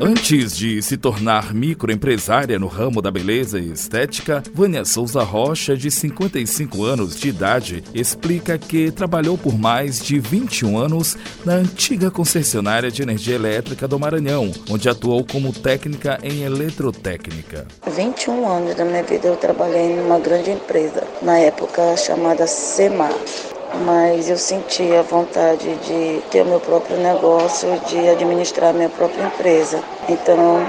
Antes 0.00 0.56
de 0.56 0.80
se 0.80 0.96
tornar 0.96 1.52
microempresária 1.52 2.58
no 2.58 2.66
ramo 2.66 3.02
da 3.02 3.10
beleza 3.10 3.58
e 3.58 3.70
estética, 3.70 4.42
Vânia 4.54 4.84
Souza 4.84 5.22
Rocha, 5.22 5.76
de 5.76 5.90
55 5.90 6.82
anos 6.82 7.16
de 7.16 7.28
idade, 7.28 7.84
explica 7.94 8.56
que 8.56 8.90
trabalhou 8.90 9.36
por 9.36 9.58
mais 9.58 10.02
de 10.02 10.18
21 10.18 10.78
anos 10.78 11.16
na 11.44 11.54
antiga 11.54 12.10
concessionária 12.10 12.90
de 12.90 13.02
energia 13.02 13.34
elétrica 13.34 13.86
do 13.86 13.98
Maranhão, 13.98 14.50
onde 14.70 14.88
atuou 14.88 15.26
como 15.26 15.52
técnica 15.52 16.18
em 16.22 16.42
eletrotécnica. 16.42 17.66
21 17.86 18.48
anos 18.48 18.74
da 18.74 18.84
minha 18.84 19.02
vida 19.02 19.28
eu 19.28 19.36
trabalhei 19.36 19.96
numa 19.96 20.18
grande 20.18 20.50
empresa, 20.50 21.02
na 21.20 21.38
época 21.38 21.96
chamada 21.98 22.46
SEMAR 22.46 23.12
mas 23.84 24.28
eu 24.28 24.36
sentia 24.36 25.02
vontade 25.02 25.76
de 25.76 26.22
ter 26.30 26.42
o 26.42 26.46
meu 26.46 26.60
próprio 26.60 26.96
negócio, 26.98 27.68
de 27.88 28.08
administrar 28.08 28.70
a 28.70 28.72
minha 28.72 28.88
própria 28.88 29.24
empresa. 29.24 29.82
Então, 30.08 30.66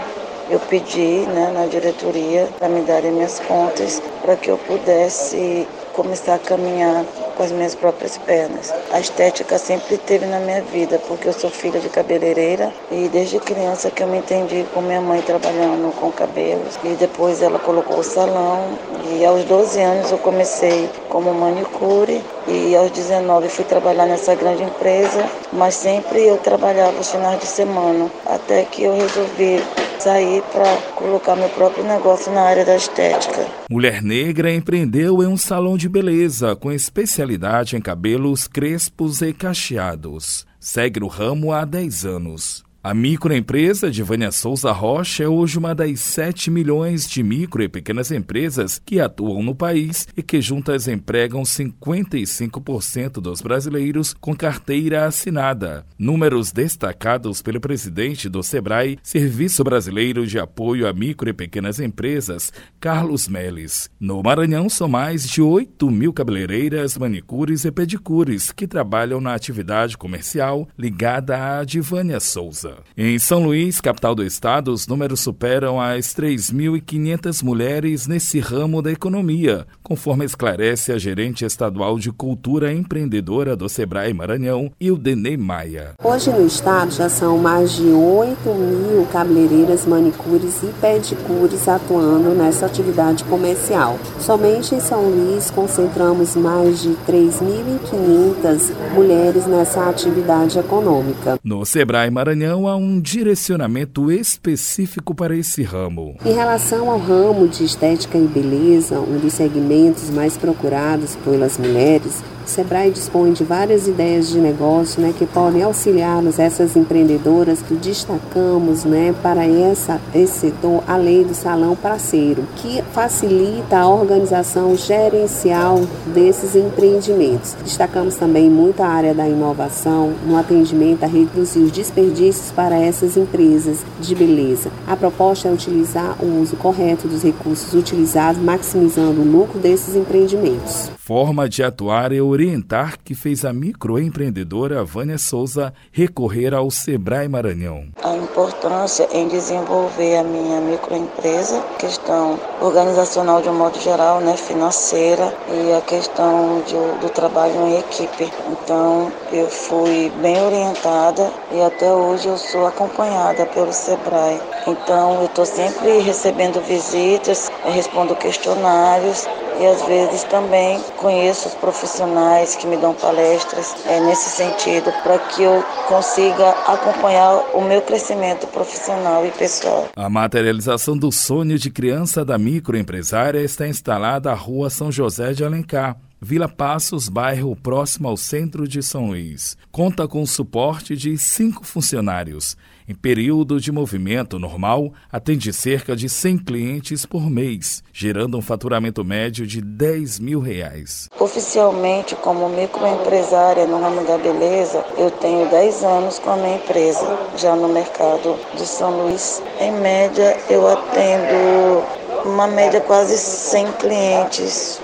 eu 0.50 0.59
pedi 0.59 1.26
né, 1.27 1.52
na 1.54 1.66
diretoria 1.68 2.48
para 2.60 2.70
me 2.70 2.82
darem 2.82 3.12
minhas 3.12 3.40
contas 3.40 4.02
para 4.22 4.36
que 4.36 4.49
eu 4.49 4.58
pudesse 4.58 5.68
começar 5.94 6.36
a 6.36 6.40
caminhar 6.40 7.05
com 7.35 7.44
as 7.44 7.52
minhas 7.52 7.75
próprias 7.75 8.17
pernas. 8.17 8.73
A 8.91 8.99
estética 8.99 9.57
sempre 9.57 9.98
teve 9.98 10.26
na 10.26 10.39
minha 10.39 10.62
vida, 10.62 10.99
porque 11.07 11.27
eu 11.27 11.34
sou 11.34 11.49
filha 11.49 11.80
de 11.80 11.89
cabeleireira 11.89 12.73
e 12.91 13.09
desde 13.09 13.39
criança 13.39 13.91
que 13.91 14.03
eu 14.03 14.07
me 14.07 14.17
entendi 14.17 14.66
com 14.73 14.81
minha 14.81 15.02
mãe 15.02 15.21
trabalhando 15.21 15.93
com 15.99 16.12
cabelos 16.12 16.77
e 16.84 16.90
depois 16.95 17.41
ela 17.41 17.59
colocou 17.59 17.99
o 17.99 18.03
salão 18.03 18.77
e 19.03 19.26
aos 19.26 19.43
12 19.45 19.79
anos 19.81 20.12
eu 20.12 20.17
comecei 20.17 20.90
como 21.09 21.34
manicure 21.34 22.21
e 22.48 22.76
aos 22.76 22.91
19 22.91 23.49
fui 23.49 23.65
trabalhar 23.65 24.05
nessa 24.05 24.35
grande 24.35 24.63
empresa, 24.63 25.26
mas 25.52 25.76
sempre 25.76 26.26
eu 26.26 26.38
trabalhava 26.38 26.99
os 26.99 27.09
finais 27.09 27.40
de 27.40 27.48
semana, 27.48 28.09
até 28.26 28.63
que 28.63 28.84
eu 28.84 28.93
resolvi 28.93 29.62
sair 30.05 30.43
para 30.51 30.77
colocar 30.93 31.35
meu 31.35 31.49
próprio 31.49 31.84
negócio 31.84 32.31
na 32.31 32.41
área 32.41 32.63
da 32.63 32.75
estética. 32.75 33.48
Mulher 33.67 34.03
Negra 34.03 34.53
empreendeu 34.53 35.23
em 35.23 35.25
um 35.25 35.35
salão 35.35 35.75
de 35.75 35.89
beleza 35.89 36.55
com 36.55 36.71
especialidade 36.71 37.75
em 37.75 37.81
cabelos 37.81 38.48
crespos 38.48 39.23
e 39.23 39.33
cacheados. 39.33 40.45
Segue 40.59 40.99
no 40.99 41.07
ramo 41.07 41.51
há 41.51 41.65
10 41.65 42.05
anos. 42.05 42.65
A 42.86 42.94
microempresa 42.94 43.90
de 43.90 44.04
Vânia 44.04 44.32
Souza 44.32 44.72
Rocha 44.72 45.24
é 45.24 45.28
hoje 45.28 45.58
uma 45.58 45.74
das 45.74 46.00
7 46.02 46.52
milhões 46.52 47.10
de 47.10 47.24
micro 47.24 47.64
e 47.64 47.68
pequenas 47.68 48.12
empresas 48.12 48.80
que 48.86 49.00
atuam 49.00 49.41
no 49.41 49.55
país 49.55 50.08
e 50.16 50.22
que 50.22 50.40
juntas 50.40 50.88
empregam 50.88 51.41
55% 51.41 53.13
dos 53.13 53.41
brasileiros 53.41 54.13
com 54.13 54.36
carteira 54.36 55.08
assinada. 55.08 55.84
Números 55.98 56.52
destacados 56.52 57.41
pelo 57.41 57.60
presidente 57.60 58.30
do 58.30 58.44
SEBRAE, 58.44 59.00
Serviço 59.02 59.63
Brasileiro 59.63 60.28
de 60.28 60.38
Apoio 60.38 60.88
a 60.88 60.94
Micro 60.94 61.28
e 61.28 61.34
Pequenas 61.34 61.80
Empresas, 61.80 62.54
Carlos 62.80 63.28
Meles. 63.28 63.90
No 64.00 64.22
Maranhão 64.22 64.69
são 64.69 64.88
mais 64.88 65.28
de 65.28 65.41
8 65.41 65.90
mil 65.90 66.13
cabeleireiras, 66.13 67.00
manicures 67.00 67.66
e 67.66 67.72
pedicures 67.72 68.52
que 68.52 68.68
trabalham 68.68 69.19
na 69.19 69.34
atividade 69.34 69.97
comercial 69.97 70.68
ligada 70.78 71.58
à 71.58 71.63
de 71.63 71.80
Vânia 71.81 72.19
Souza. 72.19 72.75
Em 72.97 73.19
São 73.19 73.44
Luís, 73.44 73.81
capital 73.81 74.16
do 74.16 74.23
estado, 74.23 74.72
os 74.72 74.88
números 74.88 75.19
superam 75.19 75.79
as 75.79 76.13
3.500 76.13 77.44
mulheres 77.44 78.07
nesse 78.07 78.40
ramo 78.40 78.81
da 78.81 78.91
economia, 78.91 79.66
conforme 79.84 80.25
esclarece 80.25 80.91
a 80.91 80.97
gerente 80.97 81.45
estadual 81.45 82.00
de 82.00 82.12
cultura 82.12 82.73
empreendedora 82.73 83.56
do 83.56 83.67
Sebrae 83.67 84.13
Maranhão, 84.13 84.72
Ildenei 84.79 85.38
Maia. 85.38 85.94
Hoje 86.03 86.29
no 86.29 86.45
estado 86.45 86.91
já 86.91 87.09
são 87.09 87.38
mais 87.38 87.73
de 87.73 87.88
8 87.88 88.50
mil 88.53 89.06
cabeleireiras, 89.12 89.85
manicures 89.85 90.63
e 90.63 90.67
pedicures 90.79 91.67
atuando 91.67 92.29
nessa 92.35 92.66
atividade 92.66 93.23
comercial. 93.25 94.00
Somente 94.19 94.75
em 94.75 94.79
São 94.79 95.09
Luís 95.09 95.50
concentramos 95.50 96.35
mais 96.35 96.81
de 96.81 96.89
3.500 97.07 98.71
mulheres 98.94 99.45
nessa 99.47 99.89
atividade 99.89 100.57
econômica. 100.57 101.39
No 101.44 101.66
Sebrae 101.66 102.09
Maranhão, 102.09 102.64
há 102.67 102.75
um 102.75 102.99
direcionamento 102.99 104.11
específico 104.11 105.13
para 105.13 105.35
esse 105.35 105.63
ramo. 105.63 106.15
Em 106.25 106.33
relação 106.33 106.89
ao 106.89 106.97
ramo 106.97 107.47
de 107.47 107.63
estética 107.63 108.17
e 108.17 108.27
beleza, 108.27 108.99
um 108.99 109.17
dos 109.19 109.33
segmentos 109.33 110.09
mais 110.09 110.37
procurados 110.37 111.15
pelas 111.17 111.57
mulheres, 111.57 112.23
o 112.45 112.47
Sebrae 112.47 112.91
dispõe 112.91 113.33
de 113.33 113.43
várias 113.43 113.87
ideias 113.87 114.29
de 114.29 114.37
negócio 114.37 115.01
né, 115.01 115.11
que 115.17 115.25
podem 115.25 115.63
auxiliar-nos, 115.63 116.37
essas 116.37 116.75
empreendedoras 116.75 117.59
que 117.63 117.73
destacamos 117.73 118.85
né, 118.85 119.15
para 119.23 119.43
essa, 119.47 119.99
esse 120.13 120.41
setor, 120.41 120.83
a 120.87 120.95
lei 120.95 121.23
do 121.23 121.33
salão 121.33 121.75
parceiro, 121.75 122.43
que 122.57 122.83
facilita 122.93 123.79
a 123.79 123.89
organização 123.89 124.75
gerencial 124.77 125.81
desses 126.13 126.55
empreendimentos. 126.55 127.55
Destacamos 127.63 128.13
também 128.13 128.47
muito 128.47 128.83
a 128.83 128.87
área 128.87 129.13
da 129.15 129.27
inovação 129.27 130.13
no 130.27 130.37
atendimento 130.37 131.03
a 131.03 131.07
reduzir 131.07 131.59
os 131.59 131.71
desperdícios 131.71 132.51
para 132.55 132.79
essas 132.79 133.17
empresas 133.17 133.79
de 133.99 134.16
beleza. 134.16 134.71
A 134.88 134.96
proposta 134.96 135.47
é 135.47 135.51
utilizar 135.51 136.16
o 136.23 136.41
uso 136.41 136.56
correto 136.57 137.07
dos 137.07 137.23
recursos 137.23 137.73
utilizados, 137.73 138.41
maximizando 138.41 139.22
o 139.22 139.25
lucro 139.25 139.59
desses 139.59 139.96
empreendimentos 139.96 140.91
forma 141.06 141.47
de 141.47 141.62
atuar 141.62 142.12
e 142.12 142.19
orientar 142.19 142.97
que 143.03 143.13
fez 143.13 143.45
a 143.45 143.53
microempreendedora 143.53 144.84
Vânia 144.84 145.19
Souza 145.19 145.72
recorrer 145.91 146.51
ao 146.51 146.72
Sebrae 146.72 147.29
Maranhão. 147.29 147.90
A 148.03 148.16
importância 148.16 149.07
em 149.13 149.28
desenvolver 149.28 150.18
a 150.18 150.24
minha 150.24 150.59
microempresa, 150.62 151.62
questão 151.78 152.40
organizacional 152.59 153.40
de 153.40 153.50
um 153.50 153.53
modo 153.53 153.79
geral, 153.79 154.19
né, 154.19 154.35
financeira 154.35 155.31
e 155.47 155.74
a 155.74 155.81
questão 155.81 156.63
de, 156.66 156.74
do 157.01 157.09
trabalho 157.12 157.53
em 157.53 157.78
equipe. 157.78 158.28
Então, 158.50 159.12
eu 159.31 159.47
fui 159.47 160.12
bem 160.24 160.41
orientada 160.41 161.31
e 161.51 161.62
até 161.62 161.94
hoje 161.94 162.29
eu 162.29 162.38
sou 162.40 162.66
acompanhada 162.66 163.45
pelo 163.45 163.72
Sebrae. 163.72 164.41
Então, 164.81 165.22
eu 165.22 165.25
estou 165.25 165.46
sempre 165.46 166.00
recebendo 166.00 166.62
visitas, 166.62 167.52
respondo 167.63 168.16
questionários 168.16 169.28
e 169.59 169.66
às 169.66 169.81
vezes 169.86 170.24
também 170.25 170.81
conheço 170.97 171.47
os 171.47 171.53
profissionais 171.56 172.56
que 172.56 172.68
me 172.68 172.75
dão 172.78 172.94
palestras 172.94 173.74
é, 173.86 174.02
nesse 174.02 174.30
sentido, 174.30 174.91
para 175.02 175.18
que 175.19 175.44
eu 175.44 175.63
consiga 175.88 176.50
acompanhar 176.68 177.36
o 177.53 177.62
meu 177.62 177.81
crescimento 177.81 178.47
profissional 178.47 179.25
e 179.25 179.31
pessoal. 179.31 179.88
A 179.96 180.09
materialização 180.09 180.97
do 180.97 181.12
sonho 181.12 181.57
de 181.57 181.69
criança 181.69 182.25
da 182.25 182.38
microempresária 182.38 183.40
está 183.40 183.68
instalada 183.68 184.31
à 184.31 184.36
Rua 184.36 184.69
São 184.69 184.92
José 184.92 185.31
de 185.31 185.44
Alencar. 185.44 185.96
Vila 186.22 186.50
Passos, 186.50 187.07
bairro 187.07 187.56
próximo 187.56 188.07
ao 188.07 188.18
centro 188.18 188.68
de 188.68 188.81
São 188.81 189.07
Luís. 189.07 189.56
Conta 189.72 190.07
com 190.07 190.22
o 190.22 190.28
suporte 190.28 190.96
de 190.96 191.18
cinco 191.18 191.66
funcionários. 191.66 192.57
Em 192.88 192.94
período 192.94 193.59
de 193.59 193.72
movimento 193.72 194.38
normal, 194.38 194.94
atende 195.12 195.51
cerca 195.51 195.96
de 195.96 196.07
100 196.07 196.38
clientes 196.38 197.03
por 197.03 197.28
mês, 197.31 197.84
gerando 197.91 198.38
um 198.38 198.44
faturamento 198.44 199.03
médio 199.03 199.47
de 199.47 199.59
10 199.59 200.19
mil 200.19 200.40
reais. 200.40 201.09
Oficialmente, 201.19 202.16
como 202.16 202.47
microempresária 202.47 203.66
no 203.66 203.81
ramo 203.81 204.06
da 204.06 204.19
beleza, 204.19 204.85
eu 205.00 205.09
tenho 205.09 205.50
10 205.50 205.84
anos 205.84 206.19
com 206.19 206.29
a 206.29 206.38
minha 206.38 206.57
empresa, 206.57 207.18
já 207.35 207.56
no 207.56 207.69
mercado 207.69 208.38
de 208.53 208.68
São 208.68 209.06
Luís. 209.06 209.41
Em 209.59 209.72
média, 209.72 210.38
eu 210.47 210.68
atendo 210.68 211.84
uma 212.24 212.45
média 212.45 212.81
quase 212.81 213.18
100 213.18 213.72
clientes 213.79 214.79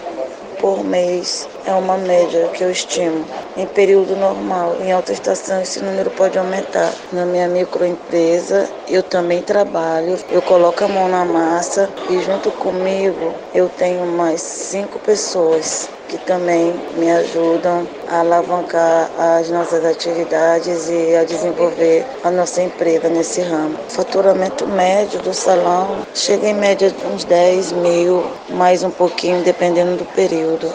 por 0.59 0.84
mês 0.84 1.47
é 1.66 1.73
uma 1.73 1.97
média 1.97 2.49
que 2.49 2.63
eu 2.63 2.72
estimo. 2.72 3.25
Em 3.55 3.66
período 3.66 4.16
normal, 4.16 4.75
em 4.81 4.91
alta 4.91 5.11
estação, 5.11 5.61
esse 5.61 5.83
número 5.83 6.09
pode 6.11 6.38
aumentar. 6.38 6.93
Na 7.11 7.25
minha 7.25 7.47
microempresa, 7.47 8.69
eu 8.87 9.03
também 9.03 9.41
trabalho, 9.41 10.17
eu 10.29 10.41
coloco 10.41 10.84
a 10.84 10.87
mão 10.87 11.08
na 11.08 11.25
massa 11.25 11.90
e 12.09 12.19
junto 12.22 12.52
comigo 12.52 13.34
eu 13.53 13.69
tenho 13.69 14.05
mais 14.05 14.41
cinco 14.41 14.99
pessoas 14.99 15.90
que 16.08 16.17
também 16.17 16.73
me 16.97 17.09
ajudam 17.09 17.87
a 18.09 18.19
alavancar 18.19 19.09
as 19.17 19.49
nossas 19.49 19.85
atividades 19.85 20.90
e 20.90 21.16
a 21.16 21.23
desenvolver 21.23 22.05
a 22.22 22.29
nossa 22.29 22.61
empresa 22.61 23.08
nesse 23.08 23.40
ramo. 23.41 23.78
O 23.87 23.91
faturamento 23.91 24.67
médio 24.67 25.22
do 25.22 25.34
salão 25.34 26.05
chega 26.13 26.49
em 26.49 26.53
média 26.53 26.93
uns 27.13 27.23
10 27.23 27.72
mil, 27.72 28.25
mais 28.49 28.84
um 28.84 28.91
pouquinho, 28.91 29.41
dependendo 29.41 29.96
do 29.96 30.05
período 30.05 30.69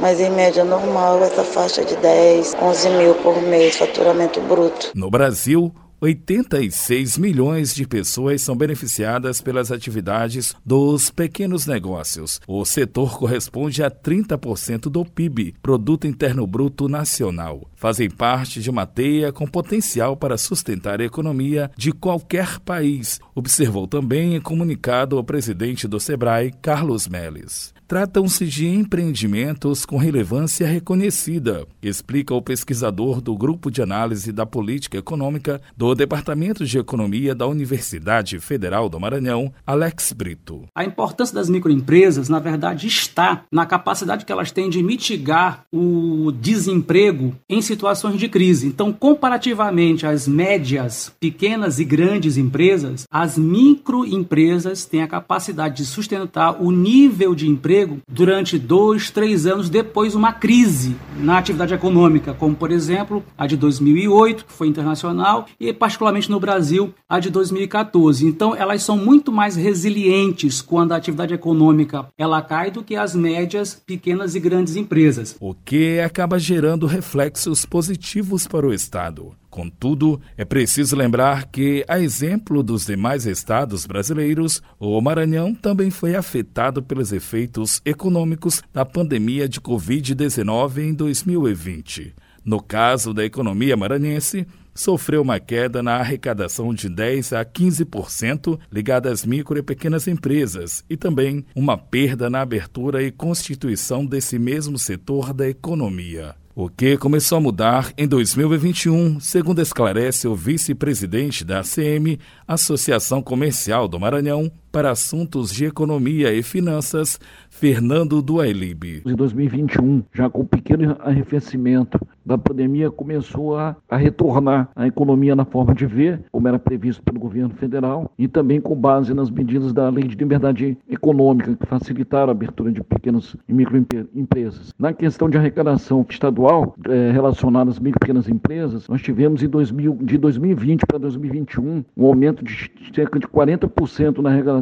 mas 0.00 0.20
em 0.20 0.30
média 0.30 0.64
normal 0.64 1.22
essa 1.22 1.44
faixa 1.44 1.84
de 1.84 1.96
10, 1.96 2.56
11 2.60 2.90
mil 2.90 3.14
por 3.16 3.40
mês, 3.42 3.76
faturamento 3.76 4.40
bruto. 4.40 4.90
No 4.94 5.10
Brasil, 5.10 5.72
86 6.00 7.18
milhões 7.18 7.74
de 7.74 7.86
pessoas 7.86 8.40
são 8.40 8.56
beneficiadas 8.56 9.42
pelas 9.42 9.70
atividades 9.70 10.54
dos 10.64 11.10
pequenos 11.10 11.66
negócios. 11.66 12.40
O 12.48 12.64
setor 12.64 13.18
corresponde 13.18 13.82
a 13.82 13.90
30% 13.90 14.88
do 14.88 15.04
PIB, 15.04 15.54
Produto 15.60 16.06
Interno 16.06 16.46
Bruto 16.46 16.88
Nacional. 16.88 17.68
Fazem 17.76 18.08
parte 18.08 18.62
de 18.62 18.70
uma 18.70 18.86
teia 18.86 19.30
com 19.30 19.46
potencial 19.46 20.16
para 20.16 20.38
sustentar 20.38 21.02
a 21.02 21.04
economia 21.04 21.70
de 21.76 21.92
qualquer 21.92 22.58
país, 22.60 23.20
observou 23.40 23.86
também 23.86 24.36
em 24.36 24.40
comunicado 24.40 25.18
o 25.18 25.24
presidente 25.24 25.88
do 25.88 25.98
Sebrae, 25.98 26.52
Carlos 26.60 27.08
Melles. 27.08 27.72
Tratam-se 27.88 28.46
de 28.46 28.68
empreendimentos 28.68 29.84
com 29.84 29.96
relevância 29.96 30.64
reconhecida, 30.64 31.66
explica 31.82 32.32
o 32.32 32.40
pesquisador 32.40 33.20
do 33.20 33.36
Grupo 33.36 33.68
de 33.68 33.82
Análise 33.82 34.30
da 34.30 34.46
Política 34.46 34.98
Econômica 34.98 35.60
do 35.76 35.92
Departamento 35.92 36.64
de 36.64 36.78
Economia 36.78 37.34
da 37.34 37.48
Universidade 37.48 38.38
Federal 38.38 38.88
do 38.88 39.00
Maranhão, 39.00 39.52
Alex 39.66 40.12
Brito. 40.12 40.66
A 40.72 40.84
importância 40.84 41.34
das 41.34 41.50
microempresas, 41.50 42.28
na 42.28 42.38
verdade, 42.38 42.86
está 42.86 43.42
na 43.50 43.66
capacidade 43.66 44.24
que 44.24 44.30
elas 44.30 44.52
têm 44.52 44.70
de 44.70 44.84
mitigar 44.84 45.64
o 45.72 46.30
desemprego 46.30 47.34
em 47.48 47.60
situações 47.60 48.20
de 48.20 48.28
crise. 48.28 48.68
Então, 48.68 48.92
comparativamente 48.92 50.06
às 50.06 50.28
médias, 50.28 51.12
pequenas 51.18 51.80
e 51.80 51.84
grandes 51.84 52.36
empresas, 52.36 53.04
as 53.10 53.29
microempresas 53.36 54.84
têm 54.84 55.02
a 55.02 55.08
capacidade 55.08 55.76
de 55.76 55.84
sustentar 55.84 56.62
o 56.62 56.70
nível 56.70 57.34
de 57.34 57.48
emprego 57.48 57.98
durante 58.10 58.58
dois, 58.58 59.10
três 59.10 59.46
anos 59.46 59.68
depois 59.68 60.14
uma 60.14 60.32
crise 60.32 60.96
na 61.18 61.38
atividade 61.38 61.74
econômica, 61.74 62.34
como 62.34 62.54
por 62.54 62.70
exemplo 62.70 63.22
a 63.36 63.46
de 63.46 63.56
2008, 63.56 64.44
que 64.44 64.52
foi 64.52 64.68
internacional, 64.68 65.46
e 65.58 65.72
particularmente 65.72 66.30
no 66.30 66.40
Brasil 66.40 66.94
a 67.08 67.18
de 67.18 67.30
2014. 67.30 68.26
Então 68.26 68.54
elas 68.54 68.82
são 68.82 68.96
muito 68.96 69.32
mais 69.32 69.56
resilientes 69.56 70.60
quando 70.60 70.92
a 70.92 70.96
atividade 70.96 71.34
econômica 71.34 72.06
ela 72.16 72.42
cai 72.42 72.70
do 72.70 72.82
que 72.82 72.96
as 72.96 73.14
médias, 73.14 73.74
pequenas 73.74 74.34
e 74.34 74.40
grandes 74.40 74.76
empresas. 74.76 75.36
O 75.40 75.54
que 75.54 76.00
acaba 76.00 76.38
gerando 76.38 76.86
reflexos 76.86 77.64
positivos 77.64 78.46
para 78.46 78.66
o 78.66 78.72
Estado. 78.72 79.32
Contudo, 79.50 80.20
é 80.36 80.44
preciso 80.44 80.94
lembrar 80.94 81.46
que, 81.46 81.84
a 81.88 81.98
exemplo 81.98 82.62
dos 82.62 82.86
demais 82.86 83.26
estados 83.26 83.84
brasileiros, 83.84 84.62
o 84.78 85.00
Maranhão 85.00 85.52
também 85.52 85.90
foi 85.90 86.14
afetado 86.14 86.80
pelos 86.80 87.12
efeitos 87.12 87.82
econômicos 87.84 88.62
da 88.72 88.84
pandemia 88.84 89.48
de 89.48 89.60
Covid-19 89.60 90.78
em 90.78 90.94
2020. 90.94 92.14
No 92.44 92.62
caso 92.62 93.12
da 93.12 93.24
economia 93.24 93.76
maranhense, 93.76 94.46
sofreu 94.72 95.20
uma 95.20 95.40
queda 95.40 95.82
na 95.82 95.96
arrecadação 95.96 96.72
de 96.72 96.88
10 96.88 97.32
a 97.32 97.44
15% 97.44 98.58
ligada 98.72 99.10
às 99.10 99.26
micro 99.26 99.58
e 99.58 99.62
pequenas 99.62 100.06
empresas 100.06 100.84
e 100.88 100.96
também 100.96 101.44
uma 101.56 101.76
perda 101.76 102.30
na 102.30 102.40
abertura 102.40 103.02
e 103.02 103.10
constituição 103.10 104.06
desse 104.06 104.38
mesmo 104.38 104.78
setor 104.78 105.34
da 105.34 105.48
economia. 105.48 106.36
O 106.62 106.68
que 106.68 106.98
começou 106.98 107.38
a 107.38 107.40
mudar 107.40 107.90
em 107.96 108.06
2021, 108.06 109.18
segundo 109.18 109.62
esclarece 109.62 110.28
o 110.28 110.36
vice-presidente 110.36 111.42
da 111.42 111.60
ACM, 111.60 112.18
Associação 112.46 113.22
Comercial 113.22 113.88
do 113.88 113.98
Maranhão, 113.98 114.52
para 114.70 114.90
assuntos 114.90 115.52
de 115.52 115.64
economia 115.64 116.32
e 116.32 116.42
finanças, 116.42 117.18
Fernando 117.48 118.22
Duailib. 118.22 119.02
Em 119.04 119.14
2021, 119.14 120.04
já 120.12 120.30
com 120.30 120.44
pequeno 120.44 120.96
arrefecimento 121.00 121.98
da 122.24 122.38
pandemia, 122.38 122.90
começou 122.90 123.58
a, 123.58 123.74
a, 123.88 123.96
retornar 123.96 124.68
a 124.76 124.86
economia 124.86 125.34
na 125.34 125.44
forma 125.44 125.74
de 125.74 125.86
ver, 125.86 126.22
como 126.30 126.46
era 126.46 126.58
previsto 126.58 127.02
pelo 127.02 127.18
governo 127.18 127.50
federal, 127.56 128.10
e 128.16 128.28
também 128.28 128.60
com 128.60 128.74
base 128.76 129.12
nas 129.12 129.30
medidas 129.30 129.72
da 129.72 129.88
Lei 129.88 130.04
de 130.04 130.14
Liberdade 130.14 130.78
Econômica, 130.88 131.56
que 131.56 131.66
facilitaram 131.66 132.28
a 132.28 132.32
abertura 132.32 132.70
de 132.70 132.82
pequenas 132.84 133.36
e 133.48 133.52
microempresas. 133.52 134.72
Na 134.78 134.92
questão 134.92 135.28
de 135.28 135.36
arrecadação 135.36 136.06
estadual 136.08 136.76
é, 136.88 137.10
relacionada 137.10 137.70
às 137.70 137.78
micro 137.78 137.98
e 137.98 138.00
pequenas 138.00 138.28
empresas, 138.28 138.86
nós 138.88 139.02
tivemos 139.02 139.42
em 139.42 139.48
2000, 139.48 139.98
de 140.02 140.16
2020 140.16 140.86
para 140.86 140.98
2021 140.98 141.84
um 141.96 142.06
aumento 142.06 142.44
de 142.44 142.70
cerca 142.94 143.18
de 143.18 143.26
40% 143.26 144.18
na 144.18 144.30
arrecadação 144.30 144.59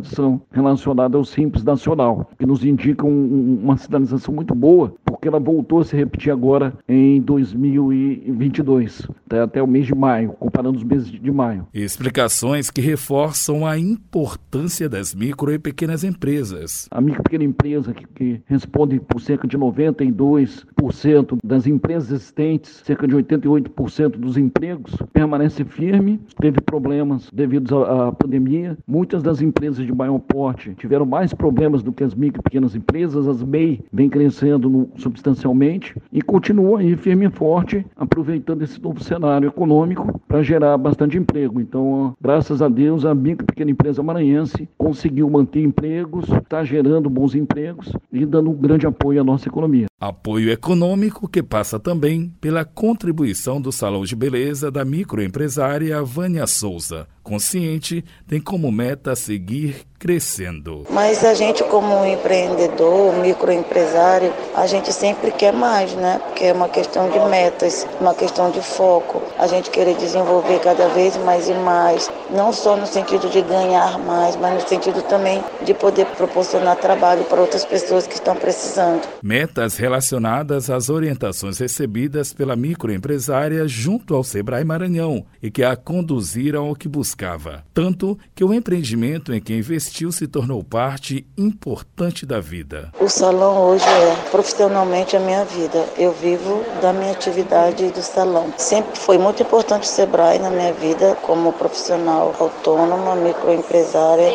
relacionada 0.50 1.16
ao 1.16 1.24
Simples 1.24 1.64
Nacional, 1.64 2.30
que 2.38 2.46
nos 2.46 2.64
indica 2.64 3.06
um, 3.06 3.60
uma 3.62 3.76
sinalização 3.76 4.34
muito 4.34 4.54
boa, 4.54 4.94
porque 5.04 5.28
ela 5.28 5.38
voltou 5.38 5.80
a 5.80 5.84
se 5.84 5.96
repetir 5.96 6.32
agora 6.32 6.72
em 6.88 7.20
2022, 7.20 9.08
até, 9.26 9.40
até 9.40 9.62
o 9.62 9.66
mês 9.66 9.86
de 9.86 9.94
maio, 9.94 10.30
comparando 10.32 10.78
os 10.78 10.84
meses 10.84 11.10
de 11.10 11.30
maio. 11.30 11.66
Explicações 11.72 12.70
que 12.70 12.80
reforçam 12.80 13.66
a 13.66 13.78
importância 13.78 14.88
das 14.88 15.14
micro 15.14 15.52
e 15.52 15.58
pequenas 15.58 16.04
empresas. 16.04 16.88
A 16.90 17.00
micro 17.00 17.20
e 17.20 17.24
pequena 17.24 17.44
empresa, 17.44 17.92
que, 17.92 18.06
que 18.06 18.42
responde 18.46 19.00
por 19.00 19.20
cerca 19.20 19.46
de 19.46 19.58
92% 19.58 21.38
das 21.42 21.66
empresas 21.66 22.10
existentes, 22.12 22.82
cerca 22.84 23.06
de 23.06 23.14
88% 23.16 24.10
dos 24.10 24.36
empregos, 24.36 24.94
permanece 25.12 25.64
firme, 25.64 26.20
teve 26.40 26.60
problemas 26.60 27.30
devido 27.32 27.84
à 27.84 28.12
pandemia. 28.12 28.76
Muitas 28.86 29.22
das 29.22 29.40
empresas 29.40 29.84
de 29.88 29.94
maior 29.94 30.19
porte 30.19 30.75
tiveram 30.75 31.06
mais 31.06 31.32
problemas 31.32 31.82
do 31.82 31.93
que 31.93 32.05
as 32.05 32.14
micro 32.14 32.40
e 32.40 32.43
pequenas 32.43 32.75
empresas, 32.75 33.26
as 33.26 33.43
MEI 33.43 33.81
vem 33.93 34.08
crescendo 34.08 34.69
no, 34.69 34.90
substancialmente 34.96 35.94
e 36.12 36.20
continua 36.20 36.81
aí 36.81 36.94
firme 36.96 37.26
e 37.26 37.31
forte, 37.31 37.85
aproveitando 37.96 38.62
esse 38.62 38.81
novo 38.81 39.02
cenário 39.02 39.49
econômico 39.49 40.20
para 40.29 40.43
gerar 40.43 40.76
bastante 40.76 41.17
emprego. 41.17 41.61
Então, 41.61 42.14
graças 42.20 42.61
a 42.61 42.69
Deus, 42.69 43.05
a 43.05 43.14
micro 43.14 43.44
e 43.44 43.46
pequena 43.46 43.70
empresa 43.70 44.02
maranhense 44.02 44.69
conseguiu 44.76 45.29
manter 45.31 45.62
empregos, 45.62 46.29
está 46.29 46.62
gerando 46.62 47.08
bons 47.08 47.34
empregos 47.34 47.91
e 48.12 48.26
dando 48.26 48.50
um 48.50 48.55
grande 48.55 48.87
apoio 48.87 49.20
à 49.20 49.25
nossa 49.25 49.49
economia. 49.49 49.87
Apoio 50.00 50.50
econômico 50.50 51.26
que 51.29 51.43
passa 51.43 51.81
também 51.81 52.32
pela 52.41 52.64
contribuição 52.64 53.61
do 53.61 53.73
Salão 53.73 54.05
de 54.05 54.14
Beleza 54.14 54.70
da 54.70 54.84
microempresária 54.84 56.00
Vânia 56.02 56.46
Souza. 56.46 57.08
Consciente, 57.28 58.02
tem 58.26 58.40
como 58.40 58.72
meta 58.72 59.14
seguir 59.14 59.86
crescendo. 59.98 60.84
Mas 60.88 61.24
a 61.24 61.34
gente, 61.34 61.64
como 61.64 62.04
empreendedor, 62.06 63.14
microempresário, 63.16 64.32
a 64.54 64.66
gente 64.66 64.92
sempre 64.92 65.30
quer 65.32 65.52
mais, 65.52 65.92
né? 65.94 66.20
Porque 66.24 66.44
é 66.44 66.52
uma 66.52 66.68
questão 66.68 67.10
de 67.10 67.18
metas, 67.28 67.86
uma 68.00 68.14
questão 68.14 68.50
de 68.50 68.62
foco. 68.62 69.22
A 69.38 69.46
gente 69.46 69.70
querer 69.70 69.96
desenvolver 69.96 70.60
cada 70.60 70.88
vez 70.88 71.16
mais 71.18 71.48
e 71.48 71.54
mais, 71.54 72.10
não 72.30 72.52
só 72.52 72.76
no 72.76 72.86
sentido 72.86 73.28
de 73.28 73.42
ganhar 73.42 73.98
mais, 73.98 74.36
mas 74.36 74.54
no 74.62 74.68
sentido 74.68 75.02
também 75.02 75.42
de 75.64 75.74
poder 75.74 76.06
proporcionar 76.16 76.76
trabalho 76.76 77.24
para 77.24 77.40
outras 77.40 77.64
pessoas 77.64 78.06
que 78.06 78.14
estão 78.14 78.36
precisando. 78.36 79.02
Metas 79.22 79.76
relacionadas 79.76 80.70
às 80.70 80.88
orientações 80.88 81.58
recebidas 81.58 82.32
pela 82.32 82.54
microempresária 82.54 83.66
junto 83.66 84.14
ao 84.14 84.22
Sebrae 84.22 84.64
Maranhão 84.64 85.24
e 85.42 85.50
que 85.50 85.64
a 85.64 85.76
conduziram 85.76 86.69
ao 86.69 86.76
que 86.76 86.88
buscava. 86.88 87.64
Tanto 87.74 88.19
que 88.34 88.44
o 88.44 88.55
empreendimento 88.55 89.32
em 89.32 89.40
que 89.40 89.55
investiu 89.55 89.87
se 90.12 90.28
tornou 90.28 90.62
parte 90.62 91.26
importante 91.36 92.24
da 92.24 92.40
vida. 92.40 92.92
O 93.00 93.08
salão 93.08 93.68
hoje 93.68 93.84
é 93.84 94.30
profissionalmente 94.30 95.16
a 95.16 95.20
minha 95.20 95.44
vida. 95.44 95.84
Eu 95.96 96.12
vivo 96.12 96.64
da 96.80 96.92
minha 96.92 97.12
atividade 97.12 97.90
do 97.90 98.02
salão. 98.02 98.52
Sempre 98.56 98.98
foi 98.98 99.18
muito 99.18 99.42
importante 99.42 99.84
o 99.84 99.90
Sebrae 99.90 100.38
na 100.38 100.50
minha 100.50 100.72
vida 100.72 101.16
como 101.22 101.52
profissional 101.52 102.34
autônoma, 102.38 103.16
microempresária. 103.16 104.30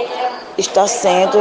Está 0.58 0.88
sendo 0.88 1.40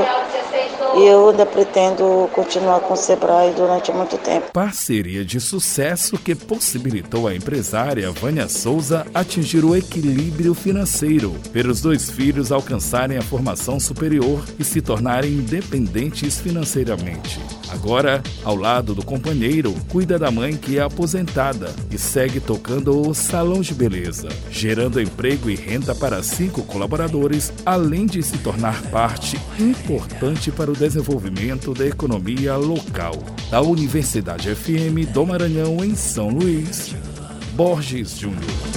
e 0.94 1.06
eu 1.06 1.30
ainda 1.30 1.46
pretendo 1.46 2.28
continuar 2.32 2.80
com 2.80 2.94
o 2.94 2.96
Sebrae 2.96 3.52
durante 3.52 3.90
muito 3.92 4.18
tempo. 4.18 4.52
Parceria 4.52 5.24
de 5.24 5.40
sucesso 5.40 6.18
que 6.18 6.34
possibilitou 6.34 7.26
à 7.26 7.34
empresária 7.34 8.10
Vânia 8.10 8.48
Souza 8.48 9.06
atingir 9.14 9.64
o 9.64 9.74
equilíbrio 9.74 10.54
financeiro, 10.54 11.34
ver 11.52 11.66
os 11.66 11.80
dois 11.80 12.10
filhos 12.10 12.52
alcançarem 12.52 13.16
a 13.16 13.22
formação 13.22 13.80
superior 13.80 14.44
e 14.58 14.64
se 14.64 14.80
tornarem 14.80 15.32
independentes 15.32 16.38
financeiramente. 16.38 17.40
Agora, 17.70 18.22
ao 18.44 18.54
lado 18.54 18.94
do 18.94 19.04
companheiro, 19.04 19.74
cuida 19.88 20.18
da 20.18 20.30
mãe 20.30 20.56
que 20.56 20.78
é 20.78 20.82
aposentada 20.82 21.74
e 21.90 21.96
segue 21.96 22.38
tocando 22.38 23.08
o 23.08 23.14
salão 23.14 23.62
de 23.62 23.72
beleza, 23.72 24.28
gerando 24.50 25.00
emprego 25.00 25.48
e 25.48 25.54
renda 25.54 25.94
para 25.94 26.22
cinco 26.22 26.62
colaboradores, 26.62 27.52
além 27.64 28.04
de 28.04 28.22
se 28.22 28.36
tornar 28.38 28.82
parte 28.90 29.40
importante 29.58 30.50
para 30.50 30.70
o 30.70 30.76
desenvolvimento 30.82 31.72
da 31.72 31.86
economia 31.86 32.56
local. 32.56 33.14
Da 33.48 33.60
Universidade 33.60 34.52
FM 34.52 35.12
do 35.12 35.24
Maranhão, 35.24 35.84
em 35.84 35.94
São 35.94 36.28
Luís, 36.28 36.92
Borges 37.54 38.18
Júnior. 38.18 38.71